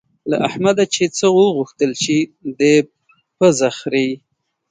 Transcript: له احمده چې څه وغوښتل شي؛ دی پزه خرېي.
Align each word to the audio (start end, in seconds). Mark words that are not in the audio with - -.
له 0.29 0.37
احمده 0.47 0.83
چې 0.93 1.03
څه 1.17 1.25
وغوښتل 1.39 1.91
شي؛ 2.03 2.19
دی 2.59 2.75
پزه 3.37 3.69
خرېي. 3.79 4.11